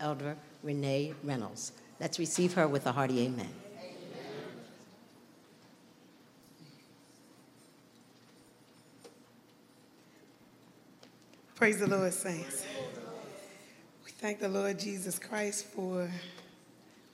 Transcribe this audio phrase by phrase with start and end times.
[0.00, 1.72] Elder Renee Reynolds.
[2.00, 3.50] Let's receive her with a hearty amen.
[11.54, 12.64] Praise the Lord, saints.
[14.02, 16.10] We thank the Lord Jesus Christ for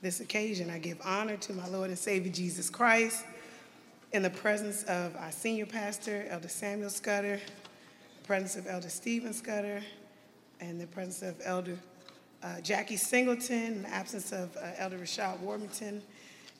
[0.01, 0.69] this occasion.
[0.69, 3.25] I give honor to my Lord and Savior Jesus Christ
[4.13, 7.41] in the presence of our senior pastor, Elder Samuel Scudder,
[8.21, 9.81] the presence of Elder Stephen Scudder,
[10.61, 11.77] and the presence of Elder
[12.43, 16.01] uh, Jackie Singleton, in the absence of uh, Elder Rashad Warmington,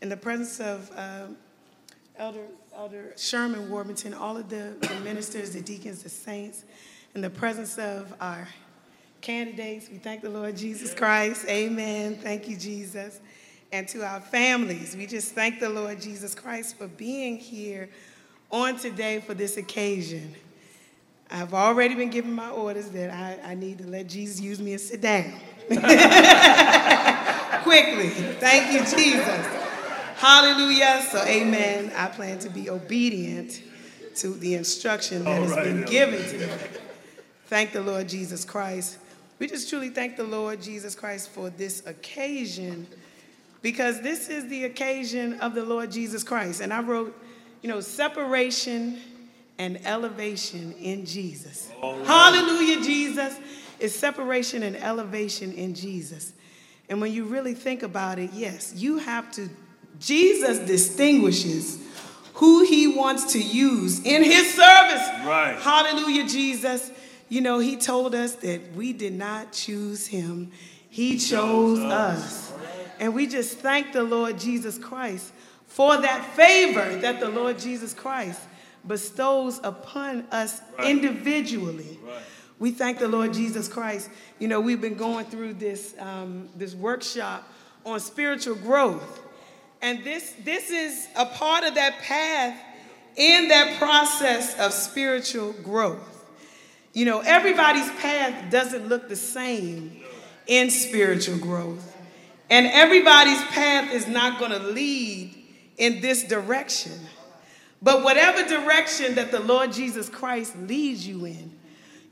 [0.02, 1.38] in the presence of um,
[2.18, 2.46] Elder,
[2.76, 6.64] Elder Sherman Warmington, all of the, the ministers, the deacons, the saints,
[7.16, 8.48] in the presence of our
[9.22, 11.46] candidates, we thank the Lord Jesus Christ.
[11.48, 12.16] Amen.
[12.16, 13.20] Thank you, Jesus.
[13.72, 17.90] And to our families, we just thank the Lord Jesus Christ for being here
[18.52, 20.34] on today for this occasion.
[21.30, 24.72] I've already been given my orders that I, I need to let Jesus use me
[24.74, 25.34] and sit down.
[27.64, 28.10] Quickly.
[28.40, 29.46] Thank you, Jesus.
[30.16, 31.06] Hallelujah.
[31.12, 31.92] So, amen.
[31.96, 33.62] I plan to be obedient
[34.16, 36.48] to the instruction that has been given to me.
[37.48, 38.98] Thank the Lord Jesus Christ.
[39.40, 42.88] We just truly thank the Lord Jesus Christ for this occasion
[43.62, 46.62] because this is the occasion of the Lord Jesus Christ.
[46.62, 47.16] And I wrote,
[47.62, 49.00] you know, separation
[49.60, 51.70] and elevation in Jesus.
[51.82, 52.06] Right.
[52.06, 53.38] Hallelujah, Jesus.
[53.80, 56.34] It's separation and elevation in Jesus.
[56.90, 59.50] And when you really think about it, yes, you have to,
[60.00, 61.80] Jesus distinguishes
[62.36, 65.08] who he wants to use in his service.
[65.26, 65.58] Right.
[65.60, 66.92] Hallelujah, Jesus.
[67.30, 70.52] You know, he told us that we did not choose him,
[70.90, 72.54] he chose us.
[73.00, 75.32] And we just thank the Lord Jesus Christ
[75.68, 78.42] for that favor that the Lord Jesus Christ
[78.88, 80.90] bestows upon us right.
[80.90, 82.00] individually.
[82.04, 82.22] Right.
[82.60, 84.10] We thank the Lord Jesus Christ.
[84.40, 87.48] You know, we've been going through this, um, this workshop
[87.86, 89.22] on spiritual growth.
[89.82, 92.60] And this, this is a part of that path
[93.16, 96.26] in that process of spiritual growth.
[96.94, 100.02] You know, everybody's path doesn't look the same
[100.48, 101.96] in spiritual growth.
[102.50, 105.36] And everybody's path is not going to lead
[105.78, 106.94] in this direction.
[107.82, 111.57] But whatever direction that the Lord Jesus Christ leads you in,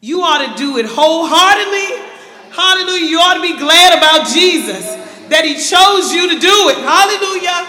[0.05, 1.97] you ought to do it wholeheartedly.
[2.51, 3.09] Hallelujah.
[3.09, 4.85] You ought to be glad about Jesus
[5.29, 6.77] that He chose you to do it.
[6.77, 7.65] Hallelujah.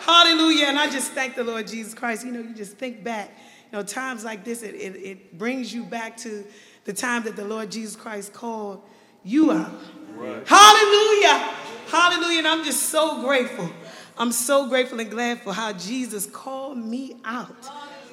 [0.00, 0.66] Hallelujah.
[0.68, 2.24] And I just thank the Lord Jesus Christ.
[2.24, 3.28] You know, you just think back
[3.70, 6.46] You know, times like this, it, it, it, brings you back to
[6.86, 8.80] the time that the Lord Jesus Christ called
[9.22, 9.70] you out.
[10.14, 10.42] Right.
[10.48, 11.52] Hallelujah.
[11.88, 12.38] Hallelujah.
[12.38, 13.68] And I'm just so grateful.
[14.16, 17.68] I'm so grateful and glad for how Jesus called me out.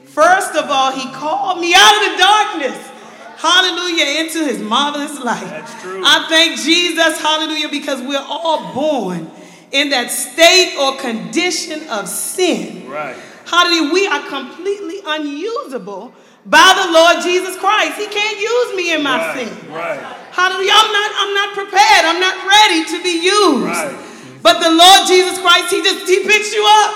[0.07, 3.00] First of all, he called me out of the darkness.
[3.41, 5.41] Hallelujah, into his marvelous light.
[5.41, 6.03] That's true.
[6.05, 9.31] I thank Jesus, hallelujah, because we're all born
[9.71, 12.87] in that state or condition of sin.
[12.87, 13.17] Right.
[13.47, 13.93] Hallelujah.
[13.93, 16.13] We are completely unusable
[16.45, 17.97] by the Lord Jesus Christ.
[17.97, 19.73] He can't use me in my right, sin.
[19.73, 19.99] Right.
[20.31, 20.77] Hallelujah.
[20.77, 22.03] I'm not, I'm not prepared.
[22.05, 23.65] I'm not ready to be used.
[23.65, 23.97] Right.
[24.43, 26.93] But the Lord Jesus Christ, He just He picks you up.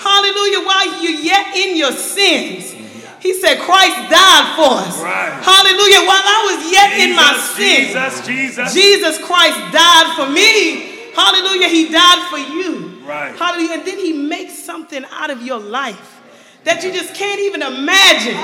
[0.00, 0.64] Hallelujah.
[0.64, 2.81] While you're yet in your sins.
[3.22, 5.00] He said Christ died for us.
[5.00, 5.30] Right.
[5.46, 6.02] Hallelujah.
[6.02, 8.74] While I was yet Jesus, in my sin, Jesus, Jesus.
[8.74, 10.90] Jesus Christ died for me.
[11.14, 11.68] Hallelujah.
[11.68, 12.98] He died for you.
[13.06, 13.36] Right.
[13.36, 13.78] Hallelujah.
[13.78, 16.18] And then he makes something out of your life
[16.64, 18.34] that you just can't even imagine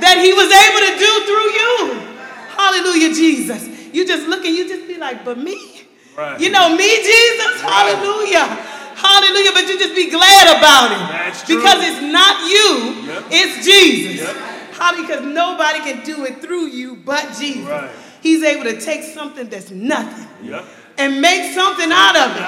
[0.00, 1.74] that he was able to do through you.
[2.56, 3.68] Hallelujah, Jesus.
[3.92, 5.84] You just look and you just be like, but me?
[6.16, 6.40] Right.
[6.40, 7.60] You know, me, Jesus?
[7.60, 8.46] Hallelujah.
[8.96, 9.52] Hallelujah.
[9.52, 10.98] But you just be glad about it.
[11.12, 11.56] That's true.
[11.56, 13.24] Because it's not you, yep.
[13.30, 14.26] it's Jesus.
[14.26, 14.36] Yep.
[14.74, 15.08] Hallelujah.
[15.08, 17.66] Because nobody can do it through you but Jesus.
[17.66, 17.90] Right.
[18.22, 20.48] He's able to take something that's nothing.
[20.48, 20.64] Yep
[20.96, 22.42] and make something out of it.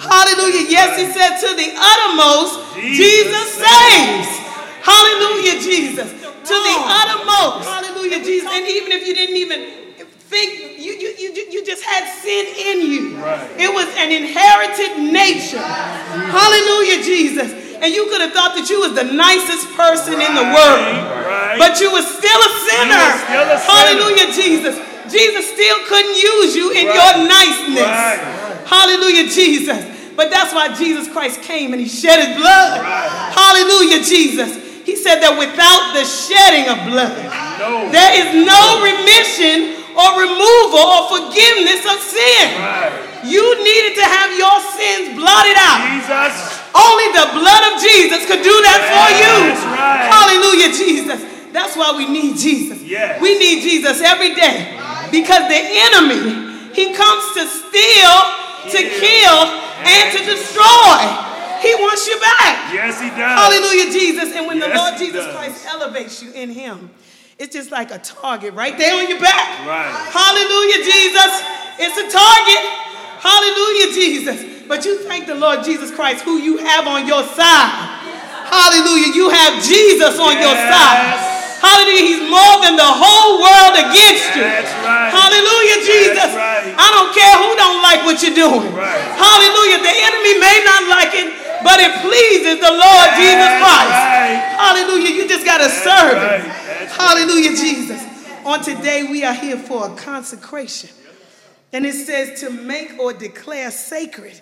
[0.00, 0.64] Hallelujah.
[0.68, 4.32] Yes, he said, to the uttermost, Jesus, Jesus saves.
[4.80, 6.10] Hallelujah, Jesus.
[6.10, 7.68] To the uttermost.
[7.68, 8.48] Hallelujah, Jesus.
[8.50, 9.85] And even if you didn't even
[10.26, 13.16] think, you, you, you, you just had sin in you.
[13.22, 13.46] Right.
[13.58, 15.62] It was an inherited nature.
[15.62, 17.54] Hallelujah, Jesus.
[17.78, 20.26] And you could have thought that you was the nicest person right.
[20.26, 20.82] in the world.
[21.30, 21.58] Right.
[21.60, 23.06] But you were still a sinner.
[23.22, 23.70] Still a sinner.
[23.70, 24.74] Hallelujah, Jesus.
[25.06, 26.98] Jesus still couldn't use you in right.
[26.98, 27.86] your niceness.
[27.86, 28.18] Right.
[28.66, 29.78] Hallelujah, Jesus.
[30.16, 32.80] But that's why Jesus Christ came and he shed his blood.
[32.80, 33.30] Right.
[33.30, 34.58] Hallelujah, Jesus.
[34.82, 37.14] He said that without the shedding of blood,
[37.58, 37.90] no.
[37.90, 42.46] there is no remission or removal or forgiveness of sin.
[42.60, 42.92] Right.
[43.24, 45.80] You needed to have your sins blotted out.
[45.88, 46.60] Jesus.
[46.76, 49.34] Only the blood of Jesus could do that for you.
[49.72, 50.06] Right.
[50.12, 51.24] Hallelujah, Jesus.
[51.56, 52.84] That's why we need Jesus.
[52.84, 53.20] Yes.
[53.20, 54.76] We need Jesus every day
[55.10, 58.14] because the enemy, he comes to steal,
[58.76, 59.38] to kill,
[59.80, 61.00] and to destroy.
[61.64, 62.72] He wants you back.
[62.72, 63.16] Yes, he does.
[63.16, 64.36] Hallelujah, Jesus.
[64.36, 66.90] And when yes, the Lord Jesus Christ elevates you in him,
[67.38, 69.66] it's just like a target right there on your back.
[69.66, 69.92] Right.
[70.12, 71.32] Hallelujah, Jesus.
[71.78, 72.62] It's a target.
[73.20, 74.64] Hallelujah, Jesus.
[74.66, 77.92] But you thank the Lord Jesus Christ who you have on your side.
[78.48, 79.12] Hallelujah.
[79.14, 80.70] You have Jesus on your Yes.
[80.72, 81.26] side.
[81.60, 82.04] Hallelujah.
[82.06, 84.42] He's more than the whole world against you.
[84.44, 85.10] That's right.
[85.10, 86.16] Hallelujah, Jesus.
[86.16, 86.74] That's right.
[86.78, 88.70] I don't care who don't like what you're doing.
[88.76, 89.02] Right.
[89.18, 89.82] Hallelujah.
[89.82, 91.28] The enemy may not like it,
[91.62, 94.00] but it pleases the Lord Jesus Christ.
[94.56, 95.10] Hallelujah.
[95.14, 96.50] You just got to serve him.
[96.90, 98.02] Hallelujah, Jesus.
[98.44, 100.90] On today, we are here for a consecration.
[101.72, 104.40] And it says to make or declare sacred.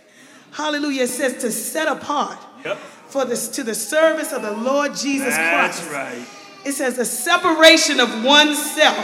[0.52, 1.04] Hallelujah.
[1.04, 2.76] It says to set apart Yep.
[3.08, 5.92] for this to the service of the Lord Jesus That's Christ.
[5.92, 6.26] right.
[6.64, 8.96] It says a separation of oneself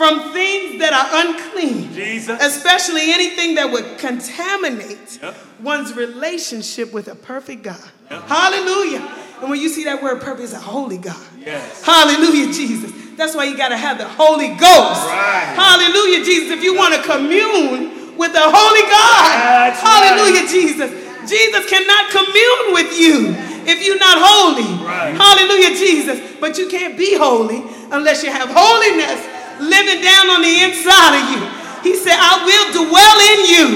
[0.00, 1.92] from things that are unclean.
[1.92, 2.40] Jesus.
[2.40, 5.36] Especially anything that would contaminate Yep.
[5.60, 7.84] one's relationship with a perfect God.
[8.10, 8.26] Yep.
[8.26, 9.06] Hallelujah.
[9.42, 11.20] And when you see that word perfect, it's a holy God.
[11.44, 11.84] Yes.
[11.84, 12.90] Hallelujah, Jesus.
[13.18, 15.04] That's why you got to have the Holy Ghost.
[15.04, 15.52] Right.
[15.52, 16.50] Hallelujah, Jesus.
[16.56, 19.36] If you want to commune with the Holy God.
[19.36, 20.48] That's Hallelujah, right.
[20.48, 20.90] Jesus.
[21.28, 23.36] Jesus cannot commune with you
[23.68, 24.64] if you're not holy.
[24.80, 25.12] Right.
[25.12, 26.18] Hallelujah, Jesus.
[26.40, 27.62] But you can't be holy
[27.92, 31.40] unless you have holiness living down on the inside of you.
[31.84, 33.66] He said, I will dwell in you.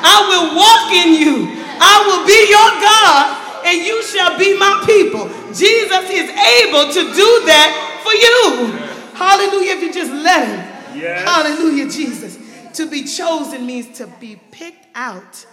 [0.00, 1.48] I will walk in you.
[1.80, 5.28] I will be your God and you shall be my people.
[5.52, 7.70] Jesus is able to do that
[8.02, 8.72] for you.
[9.16, 10.98] Hallelujah, if you just let him.
[10.98, 11.28] Yes.
[11.28, 12.38] Hallelujah, Jesus.
[12.74, 15.44] To be chosen means to be picked out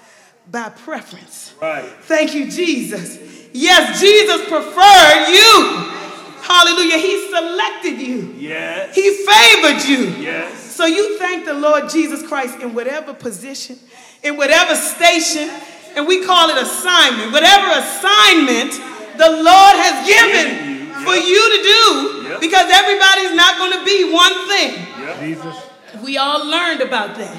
[0.49, 1.53] by preference.
[1.61, 1.85] Right.
[2.01, 3.17] Thank you, Jesus.
[3.53, 6.06] Yes, Jesus preferred you.
[6.47, 6.97] Hallelujah.
[6.97, 8.33] He selected you.
[8.37, 8.95] Yes.
[8.95, 10.23] He favored you.
[10.23, 10.53] Yes.
[10.75, 13.77] So you thank the Lord Jesus Christ in whatever position,
[14.23, 15.49] in whatever station,
[15.95, 17.33] and we call it assignment.
[17.33, 18.71] Whatever assignment
[19.17, 21.27] the Lord has given Given you, for yep.
[21.27, 22.39] you to do, Yep.
[22.41, 24.71] because everybody's not going to be one thing.
[25.01, 25.19] Yep.
[25.19, 25.55] Jesus.
[26.03, 27.35] We all learned about that.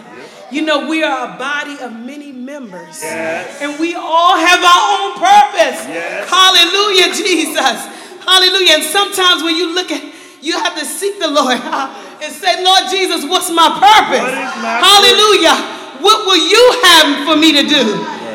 [0.50, 3.02] You know, we are a body of many members.
[3.02, 3.60] Yes.
[3.62, 5.78] And we all have our own purpose.
[5.86, 6.28] Yes.
[6.28, 7.78] Hallelujah, Jesus.
[8.28, 8.76] Hallelujah.
[8.76, 10.04] And sometimes when you look at,
[10.44, 11.56] you have to seek the Lord
[12.22, 14.20] and say, Lord Jesus, what's my purpose?
[14.20, 15.56] What my Hallelujah.
[16.04, 17.82] What will you have for me to do?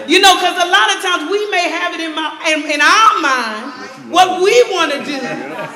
[0.09, 2.81] You know, because a lot of times we may have it in, my, in, in
[2.81, 5.15] our mind what we want to do.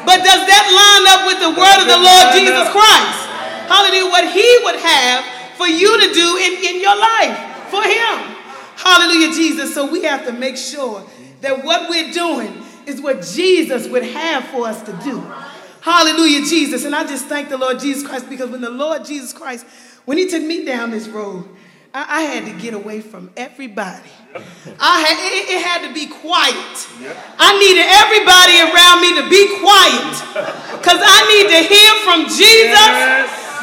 [0.04, 2.68] But does that line up with the word of the Lord Jesus.
[2.74, 3.22] Christ?
[3.70, 4.10] Hallelujah.
[4.12, 5.24] What he would have
[5.56, 7.38] for you to do in, in your life
[7.72, 8.36] for him.
[8.78, 9.74] Hallelujah, Jesus.
[9.74, 11.04] So we have to make sure
[11.42, 15.20] that what we're doing is what Jesus would have for us to do.
[15.82, 16.84] Hallelujah, Jesus.
[16.86, 19.66] And I just thank the Lord Jesus Christ because when the Lord Jesus Christ,
[20.06, 21.48] when he took me down this road,
[21.94, 24.12] I, I had to get away from everybody.
[24.80, 26.76] I had, it, it had to be quiet.
[27.40, 30.12] I needed everybody around me to be quiet
[30.76, 32.92] because I need to hear from Jesus.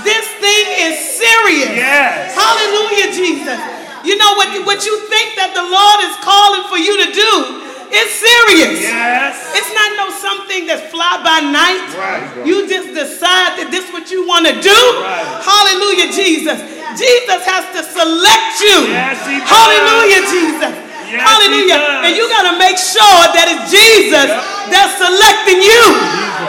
[0.05, 1.77] This thing is serious.
[1.77, 2.33] Yes.
[2.37, 3.61] Hallelujah, Jesus.
[4.05, 7.65] You know what, what you think that the Lord is calling for you to do
[7.95, 8.83] is serious.
[8.83, 9.39] Yes.
[9.55, 11.87] It's not no something that's fly by night.
[11.95, 12.47] Right.
[12.47, 14.75] You just decide that this what you want to do.
[15.01, 15.25] Right.
[15.43, 16.59] Hallelujah, Jesus.
[16.99, 18.91] Jesus has to select you.
[18.91, 19.51] Yes, he does.
[19.51, 20.73] Hallelujah, Jesus.
[21.11, 21.79] Yes, Hallelujah.
[21.79, 22.03] he does.
[22.07, 24.29] And you got to make sure that it's Jesus
[24.71, 25.83] that's selecting you.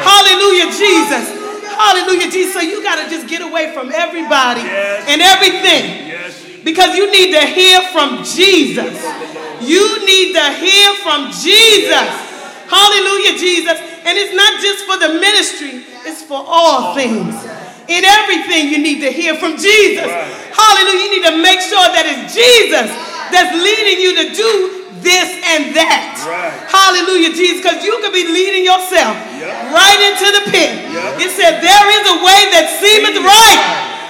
[0.06, 1.26] Hallelujah, Jesus.
[1.76, 2.54] Hallelujah, Jesus.
[2.54, 5.06] So you got to just get away from everybody Yes.
[5.10, 6.05] and everything.
[6.66, 8.98] Because you need to hear from Jesus.
[9.62, 12.10] You need to hear from Jesus.
[12.66, 13.78] Hallelujah, Jesus.
[14.02, 17.38] And it's not just for the ministry, it's for all things.
[17.86, 20.10] In everything, you need to hear from Jesus.
[20.10, 21.06] Hallelujah.
[21.06, 22.90] You need to make sure that it's Jesus
[23.30, 24.52] that's leading you to do
[25.06, 26.18] this and that.
[26.26, 26.50] Right.
[26.66, 27.62] Hallelujah, Jesus.
[27.62, 29.70] Because you could be leading yourself Yep.
[29.70, 30.74] right into the pit.
[30.82, 31.22] Yep.
[31.22, 33.62] It said, There is a way that seemeth right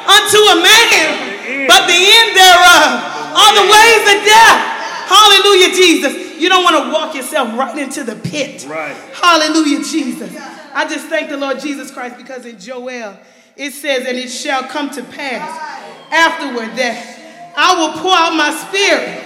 [0.07, 1.34] unto a man.
[1.67, 2.89] But the end thereof
[3.35, 4.61] are the ways of death.
[5.07, 6.39] Hallelujah, Jesus.
[6.39, 8.65] You don't want to walk yourself right into the pit.
[8.67, 8.95] Right.
[9.13, 10.35] Hallelujah, Jesus.
[10.73, 13.17] I just thank the Lord Jesus Christ because in Joel
[13.55, 15.47] it says, And it shall come to pass
[16.11, 19.23] afterward that I will pour out my spirit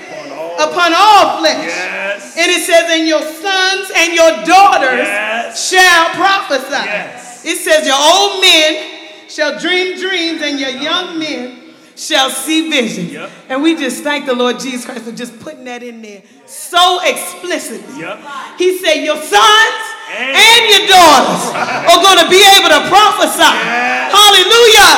[0.61, 1.65] upon all flesh.
[1.65, 2.37] Yes.
[2.37, 5.69] And it says, And your sons and your daughters Yes.
[5.69, 6.69] shall prophesy.
[6.85, 7.45] Yes.
[7.45, 8.99] It says, Your old men
[9.29, 11.68] shall dream dreams, and your young men
[11.99, 13.11] shall see visions.
[13.11, 13.29] Yep.
[13.49, 16.99] And we just thank the Lord Jesus Christ for just putting that in there so
[17.03, 17.99] explicitly.
[17.99, 18.15] Yep.
[18.57, 19.83] He said, Your sons
[20.15, 21.43] And- and your daughters
[21.91, 23.43] are going to be able to prophesy.
[23.43, 24.15] Yes.
[24.15, 24.91] Hallelujah.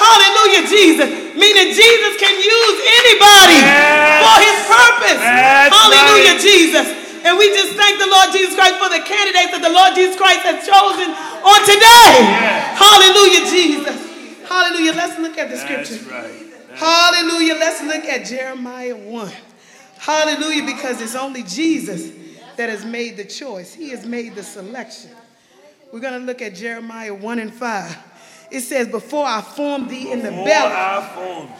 [0.00, 1.08] Hallelujah, Jesus.
[1.36, 4.24] Meaning Jesus can use anybody Yes.
[4.24, 5.20] for his purpose.
[5.20, 6.40] That's Hallelujah, right.
[6.40, 6.86] Jesus.
[7.24, 10.16] And we just thank the Lord Jesus Christ for the candidates that the Lord Jesus
[10.16, 12.12] Christ has chosen on today.
[12.24, 12.80] Yes.
[12.80, 13.96] Hallelujah, Jesus.
[14.48, 14.92] Hallelujah.
[14.94, 16.10] Let's look at the That's scripture.
[16.10, 16.45] right.
[16.76, 17.54] Hallelujah.
[17.54, 19.32] Let's look at Jeremiah 1.
[19.98, 22.12] Hallelujah, because it's only Jesus
[22.56, 23.72] that has made the choice.
[23.74, 25.10] He has made the selection.
[25.92, 27.96] We're going to look at Jeremiah 1 and 5.
[28.50, 30.72] It says, Before I formed thee in the Before belly.
[30.74, 31.50] I formed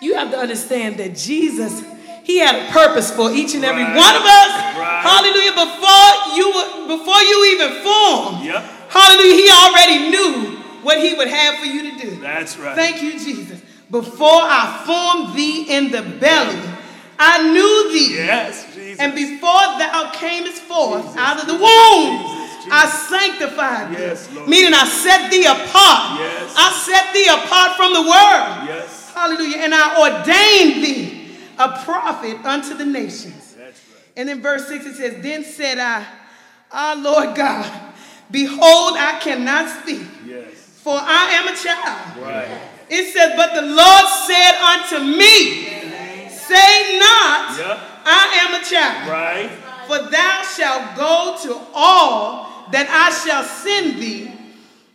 [0.00, 0.08] you.
[0.08, 1.84] You have to understand that Jesus,
[2.24, 3.96] He had a purpose for each and every Right.
[3.96, 4.76] one of us.
[4.78, 5.02] Right.
[5.02, 5.52] Hallelujah.
[5.52, 8.64] Before you were, before you even formed, Yep.
[8.90, 12.20] hallelujah, He already knew what He would have for you to do.
[12.20, 12.74] That's right.
[12.76, 13.60] Thank you, Jesus.
[13.90, 16.60] Before I formed thee in the belly,
[17.18, 18.16] I knew thee.
[18.16, 19.00] Yes, Jesus.
[19.00, 22.72] And before thou camest forth out of the womb, Jesus, Jesus.
[22.72, 24.00] I sanctified thee.
[24.00, 24.48] Yes, Lord.
[24.48, 26.20] Meaning I set thee apart.
[26.20, 26.54] Yes.
[26.56, 28.68] I set thee apart from the world.
[28.68, 29.10] Yes.
[29.14, 29.56] Hallelujah.
[29.58, 33.54] And I ordained thee a prophet unto the nations.
[33.54, 34.02] That's right.
[34.16, 36.06] And in verse 6 it says, Then said I,
[36.70, 37.64] Ah, Lord God,
[38.30, 40.52] behold, I cannot speak, Yes.
[40.82, 42.22] for I am a child.
[42.22, 42.60] Right.
[42.90, 47.78] It says, But the Lord said unto me, Say not, Yep.
[48.04, 49.10] I am a child.
[49.10, 49.50] Right.
[49.86, 54.32] For thou shalt go to all that I shall send thee,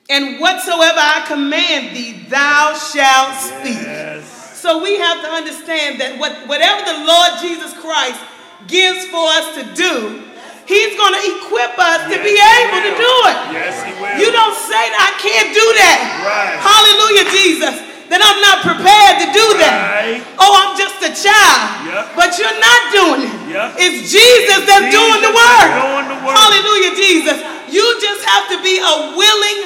[0.10, 3.82] and whatsoever I command thee, thou shalt speak.
[3.82, 4.60] Yes.
[4.60, 8.20] So we have to understand that what, whatever the Lord Jesus Christ
[8.68, 10.24] gives for us to do,
[10.64, 13.38] He's going to equip us to be able to do it.
[13.52, 14.16] Yes, he will.
[14.16, 15.98] You don't say that I can't do that.
[16.24, 16.56] Right.
[16.60, 17.76] Hallelujah, Jesus.
[18.08, 19.74] That I'm not prepared to do that.
[19.92, 20.20] Right.
[20.40, 21.88] Oh, I'm just a child.
[21.88, 22.04] Yep.
[22.16, 23.34] But you're not doing it.
[23.52, 23.68] Yep.
[23.80, 25.68] It's Jesus that's Jesus doing the work.
[25.84, 26.36] doing the work.
[26.38, 27.38] Hallelujah, Jesus.
[27.74, 29.60] You just have to be a willing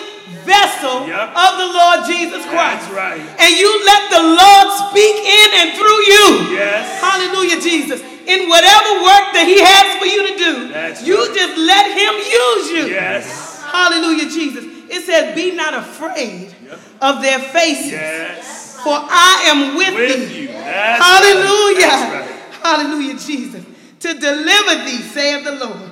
[0.47, 1.27] vessel Yep.
[1.35, 2.87] of the Lord Jesus Christ.
[2.87, 3.19] That's right.
[3.19, 6.25] And you let the Lord speak in and through you.
[6.55, 6.87] Yes.
[7.03, 7.99] Hallelujah, Jesus.
[8.27, 11.33] In whatever work that He has for you to do, That's you right.
[11.35, 12.93] just let Him use you.
[12.93, 13.61] Yes.
[13.63, 14.65] Hallelujah, Jesus.
[14.89, 16.53] It says, Be not afraid
[17.01, 18.77] of their faces, Yes.
[18.83, 20.41] for I am with, With thee.
[20.41, 20.47] you.
[20.49, 21.87] That's Hallelujah.
[21.87, 22.29] Right.
[22.29, 22.39] Right.
[22.63, 23.63] Hallelujah, Jesus.
[24.01, 25.91] To deliver thee, saith the Lord.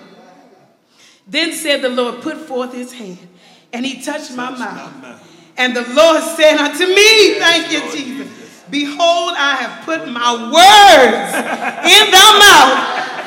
[1.28, 3.18] Then said the Lord, Put forth his hand,
[3.74, 4.60] and he touched my mouth.
[4.60, 5.22] my mouth.
[5.58, 7.92] And the Lord said unto me, Yes, Thank you, Lord
[8.28, 8.35] Jesus.
[8.70, 11.30] Behold, I have put my words
[11.86, 12.74] in thy mouth.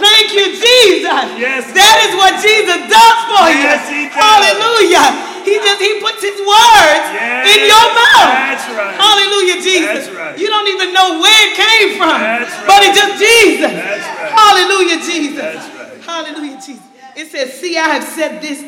[0.02, 1.25] Thank you, Jesus.
[1.38, 3.62] Yes, That is what Jesus does for you.
[3.66, 4.18] Yes, he does.
[4.18, 5.07] Hallelujah.
[5.47, 8.30] He just he puts his words Yes, in your mouth.
[8.35, 8.95] that's right.
[8.99, 10.07] Hallelujah, Jesus.
[10.07, 10.35] That's right.
[10.38, 12.18] You don't even know where it came from.
[12.21, 12.66] That's right.
[12.66, 13.73] But it's just Jesus.
[13.73, 14.33] That's right.
[14.35, 15.38] Hallelujah, Jesus.
[15.38, 16.02] That's right.
[16.02, 16.85] Hallelujah, Jesus.
[17.16, 18.62] It says, See, I have set this,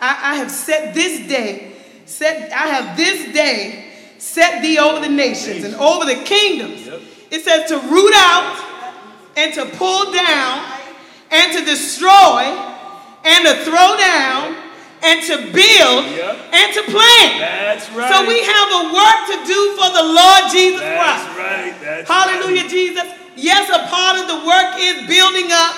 [0.00, 1.72] I, I have set this day,
[2.04, 3.85] set, I have this day
[4.18, 6.86] set thee over the nations and over the kingdoms.
[6.86, 7.00] Yep.
[7.30, 8.56] It says to root out
[9.36, 10.72] and to pull down
[11.30, 12.42] and to destroy
[13.24, 14.56] and to throw down
[15.02, 16.36] and to build Yep.
[16.54, 17.32] and to plant.
[17.40, 18.08] That's right.
[18.10, 21.26] So we have a work to do for the Lord Jesus Christ.
[21.26, 21.74] That's right.
[21.82, 22.70] That's Hallelujah, Right.
[22.70, 23.04] Jesus.
[23.36, 25.74] Yes, a part of the work is building up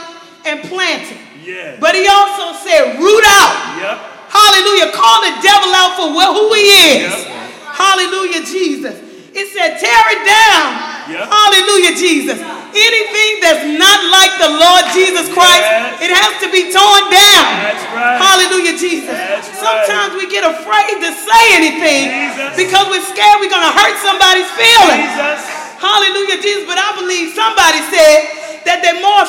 [0.46, 1.18] and planting.
[1.42, 1.78] Yes.
[1.80, 3.54] But he also said, root out.
[3.82, 3.98] Yep.
[4.30, 4.92] Hallelujah.
[4.92, 7.10] Call the devil out for wh- who he is.
[7.10, 7.34] Yep.
[7.78, 8.94] Hallelujah, Jesus.
[9.38, 10.66] It said, tear it down.
[11.14, 11.24] Yep.
[11.30, 12.36] Hallelujah, Jesus.
[12.74, 16.02] Anything that's not like the Lord Jesus Christ, Yes.
[16.04, 17.46] it has to be torn down.
[17.64, 18.18] That's right.
[18.18, 19.08] Hallelujah, Jesus.
[19.14, 19.62] That's right.
[19.62, 22.56] Sometimes we get afraid to say anything Jesus.
[22.60, 25.06] because we're scared we're going to hurt somebody's feelings.
[25.16, 25.40] Jesus.
[25.80, 26.64] Hallelujah, Jesus.
[26.66, 28.18] But I believe somebody said
[28.66, 29.22] that they're more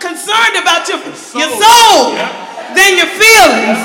[0.00, 0.98] concerned about your,
[1.36, 2.74] your soul Yep.
[2.74, 3.78] than your feelings.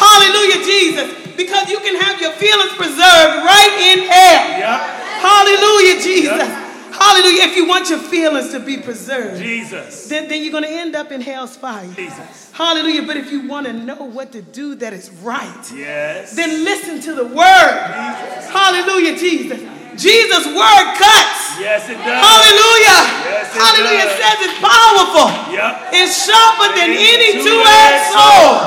[0.00, 1.06] Hallelujah, Jesus.
[1.36, 4.44] Because you can have your feelings preserved right in hell.
[4.58, 4.80] Yep.
[5.20, 6.40] Hallelujah, Jesus.
[6.48, 6.66] Yep.
[6.96, 7.44] Hallelujah.
[7.44, 10.08] If you want your feelings to be preserved, Jesus.
[10.08, 11.86] then, then you're going to end up in hell's fire.
[11.94, 12.50] Jesus.
[12.52, 13.06] Hallelujah.
[13.06, 16.34] But if you want to know what to do that is right, Yes.
[16.36, 17.76] then listen to the word.
[17.86, 18.50] Jesus.
[18.50, 19.60] Hallelujah, Jesus.
[20.00, 21.60] Jesus' word cuts.
[21.60, 22.20] Yes, it does.
[22.24, 23.00] Hallelujah.
[23.28, 24.06] Yes, it Hallelujah.
[24.06, 25.28] It says it's powerful.
[25.52, 25.72] Yep.
[25.92, 28.60] It's sharper than Any any two-edged sword.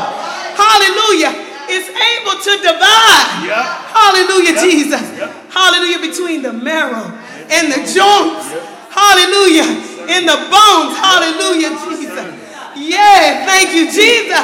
[0.53, 1.33] Hallelujah.
[1.73, 3.49] It's able to divide.
[3.49, 3.65] Yep.
[3.97, 4.63] Hallelujah, Yep.
[4.63, 5.01] Jesus.
[5.49, 5.99] Hallelujah.
[5.99, 7.07] Between the marrow
[7.49, 8.72] and the joints.
[8.93, 9.67] Hallelujah.
[10.07, 10.93] In the bones.
[10.95, 12.29] Hallelujah, Jesus.
[12.77, 13.45] Yeah.
[13.45, 14.37] Thank you, Jesus.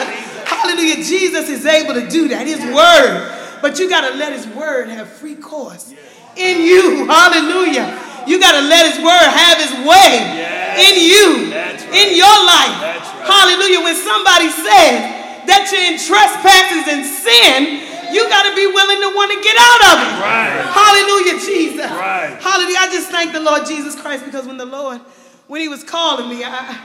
[0.49, 0.95] Hallelujah.
[0.97, 2.47] Jesus is able to do that.
[2.47, 3.37] His word.
[3.61, 5.93] But you got to let his word have free course
[6.35, 7.05] in you.
[7.05, 7.99] Hallelujah.
[8.27, 10.39] You got to let his word have his way
[10.79, 11.51] in you,
[11.91, 12.77] in your life.
[13.25, 13.81] Hallelujah.
[13.83, 19.09] When somebody says that you're in trespasses and sin, you got to be willing to
[19.13, 20.11] want to get out of it.
[20.17, 20.61] Right.
[20.65, 21.89] Hallelujah, Jesus.
[21.89, 22.33] Right.
[22.41, 22.81] Hallelujah.
[22.81, 24.99] I just thank the Lord Jesus Christ because when the Lord,
[25.47, 26.77] when he was calling me, I,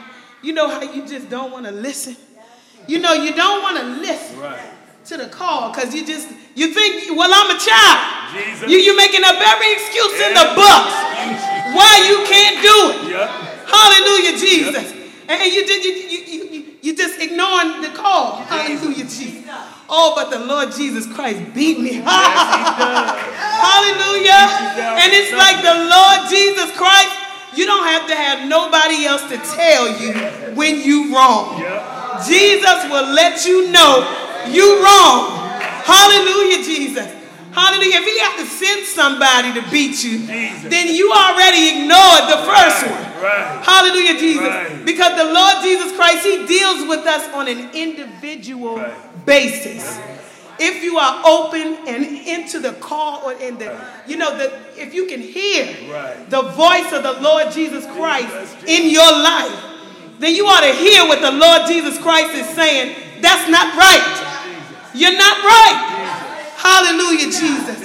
[0.43, 2.17] You know how you just don't want to listen?
[2.87, 4.61] You know, you don't want to listen Right.
[5.07, 8.01] to the call because you just, you think, well, I'm a child.
[8.37, 8.69] Jesus.
[8.71, 10.61] You, you making up every excuse in the Yeah.
[10.61, 10.85] book
[11.81, 13.11] why you can't do it.
[13.17, 13.29] Yep.
[13.73, 14.93] Hallelujah, Jesus.
[15.29, 18.37] And and you, did- you, you, you, you, you just ignoring the call.
[18.45, 19.49] Hallelujah, Jesus.
[19.89, 21.93] Oh, but the Lord Jesus Christ beat me.
[23.65, 24.49] Hallelujah.
[25.01, 27.15] And it's like the Lord Jesus Christ,
[27.55, 30.13] you don't have to have nobody else to tell you
[30.55, 31.61] when you wrong.
[32.27, 34.03] Jesus will let you know
[34.51, 35.31] you wrong.
[35.85, 37.24] Hallelujah, Jesus.
[37.55, 38.01] Hallelujah.
[38.03, 40.69] If he had to send somebody to beat you, Jesus.
[40.71, 43.23] then you already ignored the first Right, one.
[43.23, 43.65] right.
[43.65, 44.43] Hallelujah, Jesus.
[44.49, 44.85] Right.
[44.85, 48.85] Because the Lord Jesus Christ, he deals with us on an individual
[49.25, 49.99] basis.
[50.59, 54.95] If you are open and into the call or in the, you know, the if
[54.95, 56.31] you can hear Right.
[56.31, 59.59] the voice of the Lord Jesus Christ Jesus, in your life,
[60.19, 62.95] then you ought to hear what the Lord Jesus Christ is saying.
[63.21, 64.91] That's not right.
[64.95, 66.04] You're not right.
[66.65, 67.79] Hallelujah, Jesus.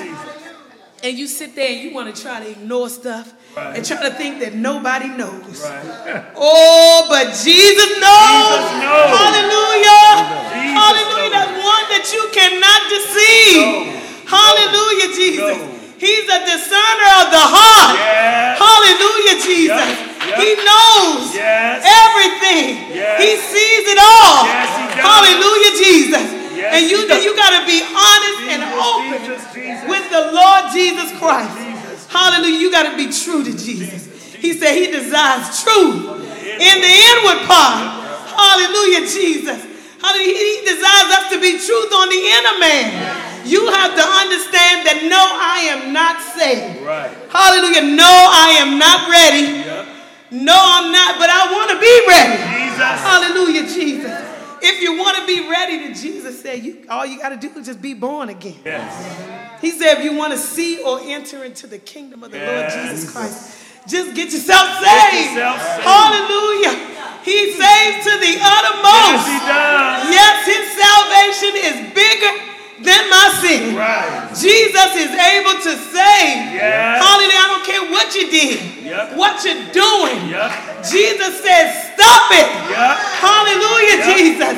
[1.04, 3.76] And you sit there and you want to try to ignore stuff Right.
[3.78, 5.64] and try to think that nobody knows.
[5.64, 6.32] Right.
[6.40, 8.56] Oh, but Jesus knows.
[8.56, 9.10] Jesus knows.
[9.20, 10.12] Hallelujah.
[10.54, 11.28] Jesus Hallelujah.
[11.28, 11.34] knows.
[11.34, 13.60] That's one that you cannot deceive.
[13.60, 14.00] No.
[14.30, 15.58] Hallelujah, Jesus.
[15.60, 15.76] No.
[16.00, 17.96] He's a discerner of the heart.
[18.00, 18.56] Yes.
[18.64, 19.90] Hallelujah, Jesus.
[19.92, 20.30] Yep.
[20.30, 20.38] Yep.
[20.40, 21.78] He knows Yes.
[21.84, 22.68] everything.
[22.96, 23.18] Yes.
[23.20, 24.46] He sees it all.
[24.48, 25.04] Yes, he does.
[25.04, 26.28] Hallelujah, Jesus.
[26.60, 29.88] Yes, and you you got to be honest and open Jesus, Jesus.
[29.88, 31.56] with the Lord Jesus Christ.
[31.56, 32.08] Jesus.
[32.12, 32.60] Hallelujah.
[32.60, 34.12] You got to be true to Jesus.
[34.36, 37.96] He said he desires truth in the inward part.
[38.36, 39.60] Hallelujah, Jesus.
[40.04, 40.36] Hallelujah.
[40.36, 42.88] He desires us to be truth on the inner man.
[43.48, 46.84] You have to understand that no, I am not saved.
[46.84, 47.12] Right.
[47.32, 47.88] Hallelujah.
[47.96, 49.64] No, I am not ready.
[49.64, 50.44] Yep.
[50.44, 52.38] No, I'm not, but I want to be ready.
[52.38, 52.96] Jesus.
[53.00, 54.29] Hallelujah, Jesus.
[54.62, 57.50] If you want to be ready, then Jesus said, you, all you got to do
[57.60, 58.60] is just be born again.
[58.66, 59.62] Yes.
[59.62, 62.70] He said, if you want to see or enter into the kingdom of the Lord
[62.72, 65.36] Jesus Christ, just get yourself saved.
[65.36, 65.84] yourself saved.
[65.84, 66.76] Hallelujah.
[67.24, 69.28] He saves to the uttermost.
[69.28, 70.00] Yes, he does.
[70.16, 72.49] Yes, his salvation is bigger
[72.84, 73.76] than my sin.
[73.76, 74.32] Right.
[74.32, 76.56] Jesus is able to save.
[76.56, 77.04] Yes.
[77.04, 77.40] Hallelujah.
[77.40, 79.18] I don't care what you did, Yep.
[79.20, 80.32] what you're doing.
[80.32, 80.88] Yep.
[80.88, 82.48] Jesus says, stop it.
[82.72, 82.96] Yep.
[83.20, 83.98] Hallelujah.
[84.16, 84.56] Jesus.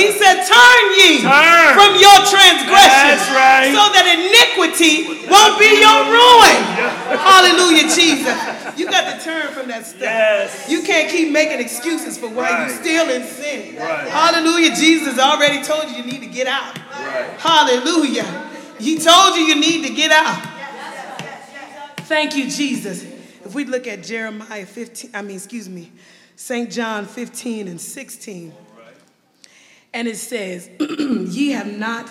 [0.00, 1.74] He said, turn ye Turn.
[1.76, 3.68] from your transgression right.
[3.68, 6.56] so that iniquity won't be your ruin.
[7.20, 8.32] Hallelujah, Jesus.
[8.76, 10.00] You got to turn from that stuff.
[10.00, 10.68] Yes.
[10.70, 12.68] You can't keep making excuses for why Right.
[12.68, 13.76] you're still in sin.
[13.76, 14.08] Right.
[14.08, 14.74] Hallelujah.
[14.74, 16.76] Jesus already told you you need to get out.
[16.90, 17.30] Right.
[17.38, 18.50] Hallelujah.
[18.78, 20.50] He told you you need to get out.
[22.06, 23.02] Thank you, Jesus.
[23.44, 25.90] If we look at Jeremiah 15, I mean, excuse me,
[26.36, 26.70] St.
[26.70, 28.52] John 15 and 16,
[29.92, 32.10] and it says, Ye have not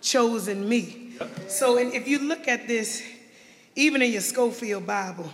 [0.00, 1.14] chosen me.
[1.48, 3.02] So, and if you look at this,
[3.74, 5.32] even in your Scofield Bible,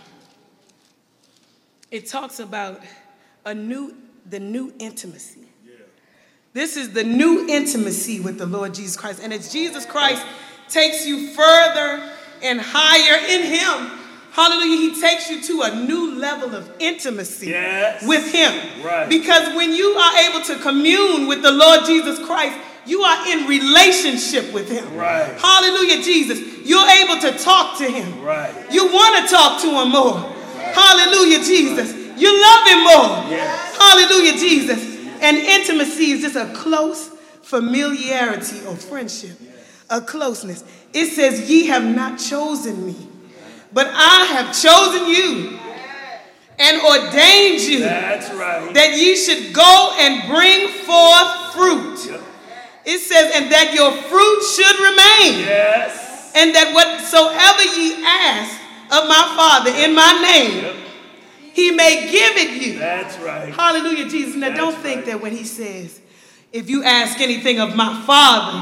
[1.91, 2.81] it talks about
[3.45, 3.95] a new,
[4.29, 5.41] the new intimacy.
[6.53, 9.21] This is the new intimacy with the Lord Jesus Christ.
[9.23, 10.25] And as Jesus Christ
[10.67, 13.97] takes you further and higher in Him,
[14.31, 18.05] hallelujah, He takes you to a new level of intimacy Yes.
[18.05, 18.83] with Him.
[18.83, 19.07] Right.
[19.07, 23.47] Because when you are able to commune with the Lord Jesus Christ, you are in
[23.47, 24.95] relationship with Him.
[24.95, 25.31] Right.
[25.39, 26.39] Hallelujah, Jesus.
[26.67, 28.21] You're able to talk to Him.
[28.23, 28.51] Right.
[28.71, 30.35] You want to talk to Him more.
[30.73, 31.93] Hallelujah, Jesus.
[32.19, 33.31] You love Him more.
[33.31, 33.77] Yes.
[33.77, 34.97] Hallelujah, Jesus.
[35.21, 37.09] And intimacy is just a close
[37.43, 39.37] familiarity or friendship,
[39.89, 40.63] a closeness.
[40.93, 42.95] It says, Ye have not chosen me,
[43.73, 45.59] but I have chosen you
[46.59, 48.73] and ordained you right.
[48.73, 52.21] that ye should go and bring forth fruit.
[52.85, 56.31] It says, and that your fruit should remain, Yes.
[56.35, 58.58] and that whatsoever ye ask
[58.91, 60.75] of my Father in my name, Yep.
[61.53, 62.79] he may give it you.
[62.79, 63.53] That's right.
[63.53, 64.35] Hallelujah, Jesus.
[64.35, 65.05] Now, That's don't think right.
[65.13, 65.99] that when he says,
[66.51, 68.57] if you ask anything of my Father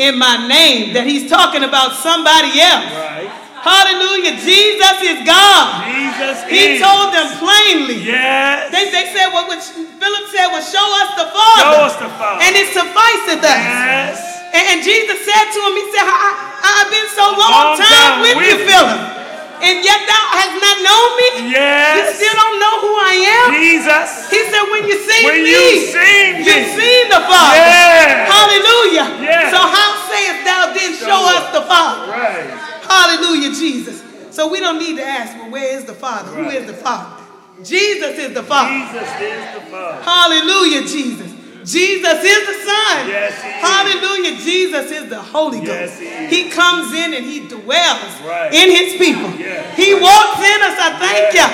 [0.00, 2.88] in my name, that he's talking about somebody else.
[2.96, 3.28] Right.
[3.60, 4.38] Hallelujah.
[4.40, 5.90] Jesus is God.
[5.90, 6.80] Jesus He is.
[6.80, 7.98] told them plainly.
[8.06, 8.70] Yes.
[8.70, 11.66] They, they said, what which Philip said was, show us the Father.
[11.66, 12.40] Show us the Father.
[12.46, 13.58] And it sufficeth us.
[13.58, 14.22] Yes.
[14.54, 16.30] And, and Jesus said to him, He said, I,
[16.62, 18.70] have been so long, long time, time with, with you.
[18.70, 19.15] Philip.
[19.62, 21.28] And yet thou hast not known me.
[21.52, 21.96] Yes.
[21.96, 23.46] You still don't know who I am.
[23.56, 24.08] Jesus.
[24.28, 26.44] He said, when you see When me, you seen me.
[26.44, 27.56] you've seen the Father.
[27.56, 28.28] Yes.
[28.28, 29.06] Hallelujah.
[29.24, 29.48] Yes.
[29.50, 32.12] So how sayest thou then show, Show us the Father?
[32.12, 32.48] Right.
[32.84, 34.02] Hallelujah, Jesus.
[34.30, 36.28] So we don't need to ask, well, where is the Father?
[36.30, 36.60] Who Right.
[36.60, 37.22] is the Father?
[37.64, 38.68] Jesus is the Father.
[38.76, 40.02] Jesus is the Father.
[40.02, 41.32] Hallelujah, Jesus.
[41.66, 43.08] Jesus is the Son.
[43.10, 43.58] Yes, he is.
[43.58, 44.32] Hallelujah.
[44.38, 45.98] Jesus is the Holy Ghost.
[45.98, 46.32] Yes, Ghost.
[46.32, 48.54] he comes in and he dwells Right.
[48.54, 49.34] in his people.
[49.34, 49.74] Yes.
[49.76, 50.76] He walks in us.
[50.78, 51.46] I thank you.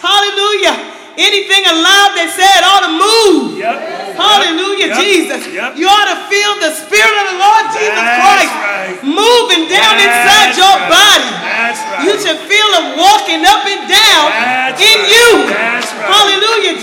[0.00, 0.94] Hallelujah.
[1.18, 3.58] Anything alive that said ought to move.
[3.58, 4.14] Yep.
[4.14, 5.02] Hallelujah, Yep.
[5.02, 5.42] Jesus.
[5.50, 5.74] Yep.
[5.76, 8.96] You ought to feel the Spirit of the Lord Jesus That's Christ right.
[9.02, 10.94] moving down inside That's your right.
[10.94, 11.30] body.
[11.42, 12.02] That's right.
[12.06, 15.10] You should feel him walking up and down That's in right.
[15.10, 15.28] you.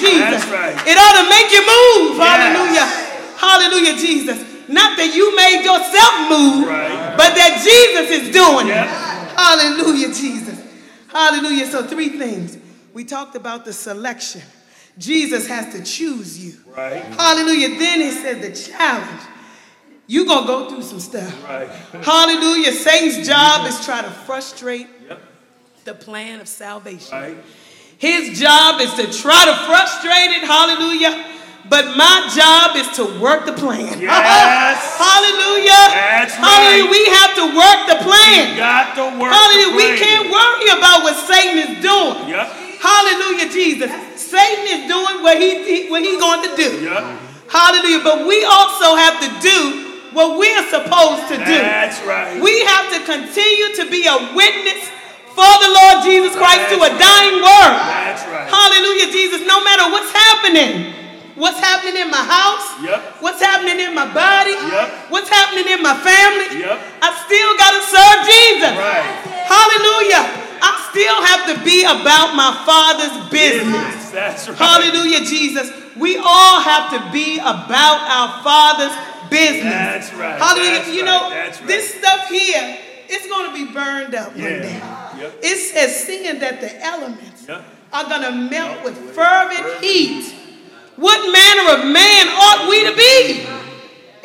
[0.05, 0.73] That's right.
[0.73, 0.85] Jesus.
[0.85, 0.87] Right.
[0.87, 2.17] It ought to make you move.
[2.17, 2.29] Yes.
[2.29, 2.87] Hallelujah.
[3.37, 4.69] Hallelujah, Jesus.
[4.69, 7.15] Not that you made yourself move, Right.
[7.17, 8.87] but that Jesus is doing it.
[9.37, 10.59] Hallelujah, Jesus.
[11.07, 11.67] Hallelujah.
[11.67, 12.57] So, three things.
[12.93, 14.41] We talked about the selection.
[14.97, 16.53] Jesus has to choose you.
[16.75, 17.03] Right.
[17.03, 17.77] Hallelujah.
[17.77, 19.21] Then he said the challenge.
[20.07, 21.43] You're going to go through some stuff.
[21.43, 21.67] Right.
[22.03, 22.71] Hallelujah.
[22.71, 25.19] Satan's job is try to frustrate Yep.
[25.83, 27.11] the plan of salvation.
[27.11, 27.37] Right.
[27.97, 30.43] His job is to try to frustrate it.
[30.43, 31.31] Hallelujah.
[31.67, 33.97] But my job is to work the plan.
[34.05, 34.77] Yes.
[35.01, 35.83] Hallelujah.
[35.89, 36.85] That's Hallelujah.
[36.85, 36.91] right.
[36.93, 38.53] We have to work the plan.
[38.53, 39.33] You Got to work.
[39.33, 39.73] Hallelujah.
[39.75, 42.29] We can't worry about what Satan is doing.
[42.29, 42.45] Yep.
[42.83, 43.89] Hallelujah, Jesus.
[44.19, 46.69] Satan is doing what he, he what he going to do.
[46.85, 47.03] Yep.
[47.49, 48.01] Hallelujah.
[48.03, 49.57] But we also have to do
[50.13, 51.57] what we're supposed to do.
[51.65, 52.37] That's right.
[52.41, 54.85] We have to continue to be a witness
[55.35, 57.75] for the Lord Jesus Christ to a dying world.
[57.75, 58.47] That's right.
[58.47, 59.43] Hallelujah, Jesus.
[59.45, 60.95] No matter what's happening,
[61.35, 63.19] what's happening in my house, Yep.
[63.19, 65.11] what's happening in my body, Yep.
[65.11, 66.79] what's happening in my family, Yep.
[67.03, 68.73] I still got to serve Jesus.
[68.79, 69.11] Right.
[69.51, 70.23] Hallelujah.
[70.61, 74.09] I still have to be about my Father's business.
[74.11, 74.57] That's right.
[74.57, 75.69] Hallelujah, Jesus.
[75.97, 78.95] We all have to be about our Father's
[79.29, 79.63] business.
[79.63, 80.39] That's right.
[80.41, 80.79] Hallelujah.
[80.79, 81.29] That's you know,
[81.65, 82.77] this stuff here,
[83.09, 84.61] it's going to be burned up one Yeah.
[84.61, 84.81] day.
[85.19, 85.39] Yep.
[85.43, 87.63] It says, seeing that the elements Yep.
[87.93, 90.33] are going to melt with fervent heat,
[90.97, 93.45] what manner of man ought we to be?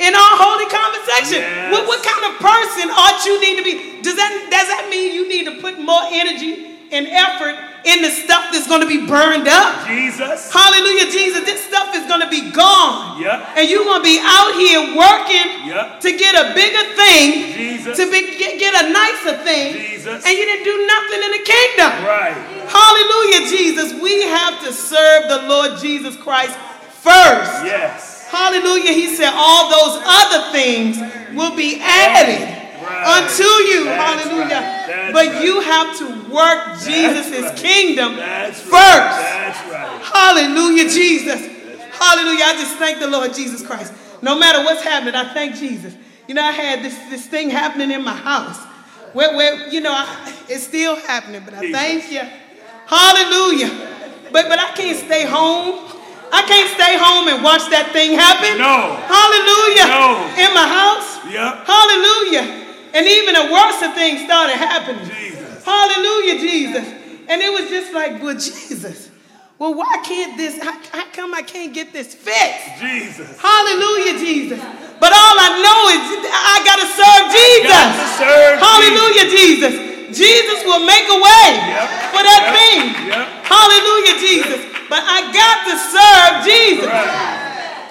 [0.00, 1.72] In our holy conversation, Yes.
[1.72, 4.00] what, what kind of person ought you need to be?
[4.02, 8.10] Does that does that mean you need to put more energy and effort in the
[8.10, 9.86] stuff that's going to be burned up?
[9.86, 10.52] Jesus.
[10.52, 11.44] Hallelujah, Jesus.
[11.44, 13.20] This stuff is going to be gone.
[13.20, 13.56] Yep.
[13.56, 16.00] And you're going to be out here working Yep.
[16.00, 17.96] to get a bigger thing, Jesus.
[17.96, 19.74] to be, get, get a nicer thing.
[19.74, 20.24] Jesus.
[20.26, 21.90] And you didn't do nothing in the kingdom.
[22.04, 22.36] Right.
[22.68, 24.00] Hallelujah, Jesus.
[24.00, 26.56] We have to serve the Lord Jesus Christ
[27.00, 27.64] first.
[27.64, 28.28] Yes.
[28.30, 28.92] Hallelujah.
[28.92, 30.98] He said, all those other things
[31.34, 32.59] will be added.
[33.06, 33.84] Unto you.
[33.84, 34.60] That's Hallelujah.
[34.60, 35.12] right.
[35.12, 35.44] But right.
[35.44, 37.56] you have to work Jesus' right.
[37.56, 38.72] kingdom That's first.
[38.74, 40.00] That's right.
[40.02, 41.40] Hallelujah, Jesus.
[41.92, 42.44] Hallelujah.
[42.44, 43.92] I just thank the Lord Jesus Christ.
[44.22, 45.94] No matter what's happening, I thank Jesus.
[46.28, 48.58] You know, I had this, this thing happening in my house
[49.12, 50.06] where, where you know, I,
[50.48, 52.22] it's still happening, but I thank you.
[52.86, 53.70] Hallelujah.
[54.32, 55.90] But, but I can't stay home.
[56.32, 58.58] I can't stay home and watch that thing happen.
[58.58, 58.94] No.
[59.02, 59.86] Hallelujah.
[59.90, 60.30] No.
[60.38, 61.18] In my house.
[61.26, 61.66] Yep.
[61.66, 62.69] Hallelujah.
[62.92, 65.04] And even a worse thing started happening.
[65.08, 65.64] Jesus.
[65.64, 66.86] Hallelujah, Jesus.
[67.28, 69.10] And it was just like, well, Jesus,
[69.58, 72.80] well, why can't this, how, how come I can't get this fixed?
[72.80, 73.38] Jesus.
[73.38, 74.58] Hallelujah, Jesus.
[74.98, 77.70] But all I know is I got to serve Jesus.
[77.70, 79.74] got to serve Hallelujah, Jesus.
[80.16, 81.86] Jesus will make a way Yep.
[82.10, 82.54] for that Yep.
[82.58, 82.82] thing.
[83.14, 83.26] Yep.
[83.46, 84.60] Hallelujah, Jesus.
[84.90, 86.86] But I got to serve Jesus.
[86.90, 87.30] Right.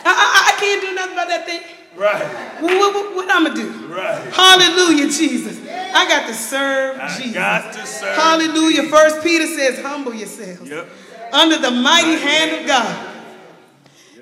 [0.03, 1.61] I, I, I can't do nothing about that thing.
[1.95, 2.23] Right.
[2.61, 3.87] What, what, what I'm going to do?
[3.93, 4.33] Right.
[4.33, 5.59] Hallelujah, Jesus.
[5.67, 7.33] I got to serve I Jesus.
[7.33, 8.15] got to serve.
[8.15, 8.83] Hallelujah.
[8.83, 10.87] First Peter says, humble yourselves Yep.
[11.33, 13.15] under the mighty hand of God,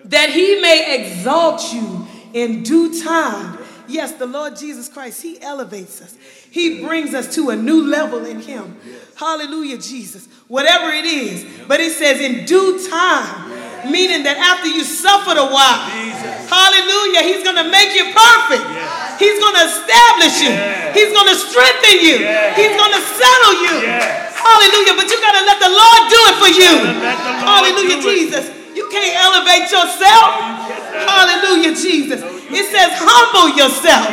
[0.05, 3.59] that he may exalt you in due time.
[3.89, 6.17] Yes, the Lord Jesus Christ, he elevates us.
[6.49, 8.77] He brings us to a new level in him.
[9.15, 10.27] Hallelujah, Jesus.
[10.47, 11.45] Whatever it is.
[11.67, 13.51] But it says in due time,
[13.89, 16.47] meaning that after you suffered a while, Jesus.
[16.47, 18.63] hallelujah, he's going to make you perfect.
[18.67, 19.17] Yes.
[19.17, 20.53] He's going to establish you.
[20.53, 20.93] Yes.
[20.93, 22.21] He's going to strengthen you.
[22.21, 22.53] Yes.
[22.53, 23.75] He's going to settle you.
[24.37, 24.93] Hallelujah.
[24.93, 26.73] But you got to let the Lord do it for you.
[26.85, 28.15] gotta let the Lord Hallelujah, do it.
[28.15, 28.45] Jesus.
[28.77, 30.29] You can't elevate yourself.
[30.93, 32.21] Hallelujah, Jesus.
[32.47, 34.07] It says, humble yourself.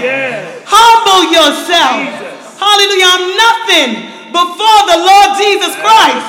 [0.66, 2.00] Humble yourself.
[2.00, 2.34] Jesus.
[2.58, 3.08] Hallelujah.
[3.12, 3.90] I'm nothing
[4.32, 6.26] before the Lord Jesus Christ.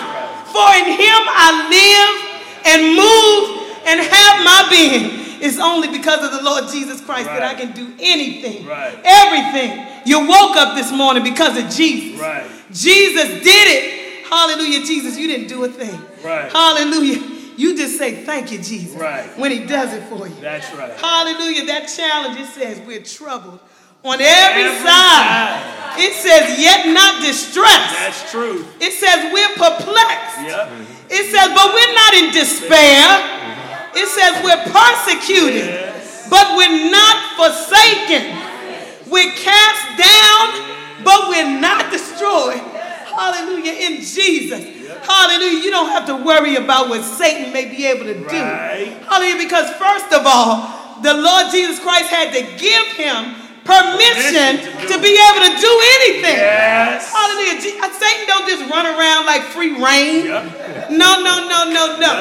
[0.52, 2.25] For in him I live
[2.65, 5.21] and move and have my being.
[5.41, 8.97] It's only because of the Lord Jesus Christ that I can do anything, Right.
[9.04, 9.86] everything.
[10.06, 12.19] You woke up this morning because of Jesus.
[12.19, 12.45] Right.
[12.71, 14.25] Jesus did it.
[14.28, 15.17] Hallelujah, Jesus.
[15.17, 15.99] You didn't do a thing.
[16.23, 16.51] Right.
[16.51, 17.21] Hallelujah.
[17.58, 18.99] You just say thank you, Jesus.
[18.99, 19.25] Right.
[19.38, 20.36] When he does it for you.
[20.41, 20.91] That's right.
[20.93, 21.65] Hallelujah.
[21.67, 23.60] That challenge, it says we're troubled
[24.06, 25.58] on every, Every side.
[25.58, 25.72] side.
[25.98, 27.96] It says, yet not distressed.
[27.98, 28.65] That's true.
[28.80, 30.38] It says, we're perplexed.
[30.44, 30.72] Yep.
[31.10, 33.08] It says, but we're not in despair.
[33.96, 35.72] It says, we're persecuted,
[36.30, 38.28] but we're not forsaken.
[39.10, 42.60] We're cast down, but we're not destroyed.
[42.60, 43.72] Hallelujah.
[43.72, 44.65] In Jesus.
[45.08, 45.63] Hallelujah.
[45.63, 48.26] You don't have to worry about what Satan may be able to do.
[48.26, 48.98] Right.
[49.08, 49.38] Hallelujah.
[49.38, 55.12] Because, first of all, the Lord Jesus Christ had to give him permission to be
[55.17, 56.38] able to do anything.
[56.38, 57.10] Yes.
[57.12, 57.82] Hallelujah.
[57.82, 60.25] Uh, Satan don't just run around like free reign.
[60.30, 60.91] Yep.
[60.93, 62.13] No, no, no, no, no.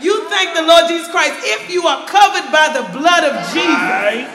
[0.00, 3.64] You thank the Lord Jesus Christ if you are covered by the blood of Jesus.
[3.64, 4.28] Right.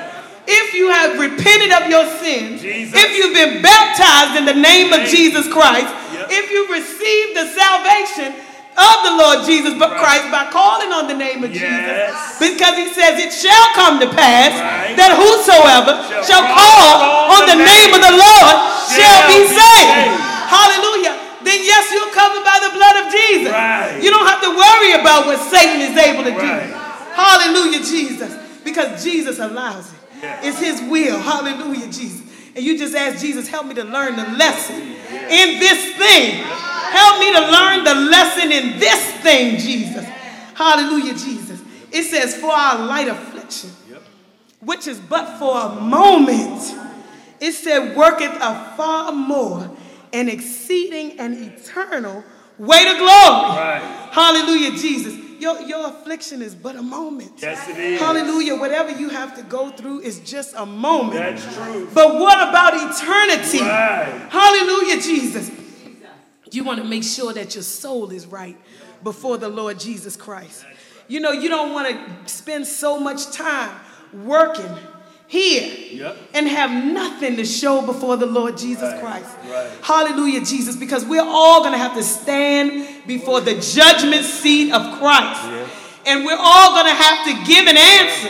[0.48, 2.94] If you have repented of your sins, Jesus.
[2.94, 6.28] if you've been baptized in the name of Jesus Christ, Yep.
[6.30, 8.34] if you received the salvation
[8.76, 10.00] of the Lord Jesus but Right.
[10.04, 11.64] Christ by calling on the name of Yes.
[11.64, 12.12] Jesus,
[12.44, 14.96] because he says it shall come to pass Right.
[15.00, 18.56] that whosoever Shall shall call on the name of the Lord
[18.92, 19.60] shall be be saved.
[19.60, 20.20] saved.
[20.52, 21.16] Hallelujah.
[21.44, 23.52] Then yes, you're covered by the blood of Jesus.
[23.54, 24.00] Right.
[24.02, 26.54] You don't have to worry about what Satan is able to do.
[27.14, 28.34] Hallelujah, Jesus.
[28.64, 30.00] Because Jesus allows it.
[30.22, 30.40] Yes.
[30.44, 31.20] It's his will.
[31.20, 32.22] Hallelujah, Jesus.
[32.56, 36.42] And you just ask Jesus, help me to learn the lesson in this thing.
[36.42, 40.06] Help me to learn the lesson in this thing, Jesus.
[40.54, 41.62] Hallelujah, Jesus.
[41.92, 43.72] It says, for our light affliction,
[44.62, 46.74] which is but for a moment.
[47.42, 49.70] It said, worketh a far more
[50.14, 52.24] and exceeding and eternal
[52.58, 53.10] weight of glory.
[53.10, 54.10] Right.
[54.12, 55.25] Hallelujah, Jesus.
[55.40, 57.34] Your, your affliction is but a moment.
[57.42, 58.00] Yes, it is.
[58.00, 58.56] Hallelujah.
[58.56, 61.14] Whatever you have to go through is just a moment.
[61.16, 61.90] That's true.
[61.94, 63.60] But what about eternity?
[63.60, 64.28] Right.
[64.30, 65.52] Hallelujah, Jesus.
[66.52, 68.58] You want to make sure that your soul is right
[69.04, 70.66] before the Lord Jesus Christ.
[71.08, 73.76] You know, you don't want to spend so much time
[74.14, 74.78] working
[75.28, 76.18] here Yep.
[76.34, 79.30] and have nothing to show before the Lord Jesus Right, Christ.
[79.50, 79.70] right.
[79.82, 85.00] Hallelujah, Jesus, because we're all going to have to stand before the judgment seat of
[85.00, 85.42] Christ.
[86.06, 88.30] And we're all going to have to give an answer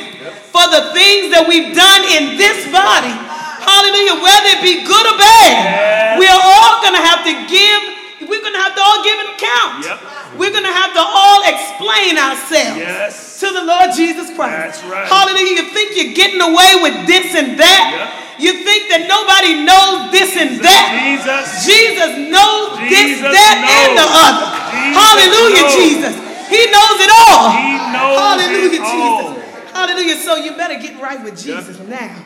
[0.55, 3.12] for the things that we've done in this body.
[3.12, 5.51] Hallelujah, whether it be good or bad.
[5.51, 6.15] Yes.
[6.21, 9.29] We're all going to have to give, we're going to have to all give an
[9.36, 9.73] account.
[9.84, 9.97] Yep.
[10.39, 13.24] We're going to have to all explain ourselves Yes.
[13.45, 14.81] To the Lord Jesus Christ.
[14.81, 15.05] That's right.
[15.05, 15.62] Hallelujah.
[15.62, 18.36] You think you're getting away with this and that?
[18.41, 20.89] You think that nobody knows this and that?
[20.99, 21.63] Jesus.
[21.63, 24.45] Jesus knows this, Jesus that, and the other.
[24.75, 25.79] Jesus Hallelujah, knows.
[25.79, 26.15] Jesus.
[26.51, 27.47] He knows it all.
[27.55, 29.34] He knows Hallelujah, it all.
[29.34, 29.71] Jesus.
[29.71, 30.17] Hallelujah.
[30.19, 32.25] So you better get right with Jesus now.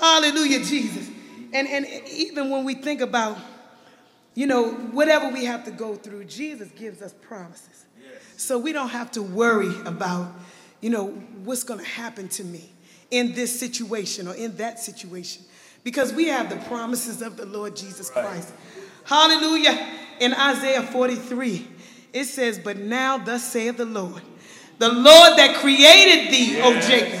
[0.00, 1.08] Hallelujah, Jesus.
[1.52, 3.38] And, and even when we think about,
[4.34, 7.85] you know, whatever we have to go through, Jesus gives us promises.
[8.36, 10.32] So we don't have to worry about,
[10.80, 11.08] you know,
[11.44, 12.72] what's going to happen to me
[13.10, 15.42] in this situation or in that situation
[15.84, 18.52] because we have the promises of the Lord Jesus Christ.
[19.04, 19.88] Hallelujah.
[20.18, 21.68] In Isaiah 43,
[22.12, 24.20] it says, But now thus saith the Lord,
[24.78, 27.20] the Lord that created thee, O Jacob,